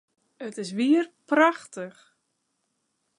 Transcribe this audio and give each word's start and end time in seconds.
It 0.47 0.55
is 0.63 0.71
wier 0.77 1.05
prachtich! 1.29 1.99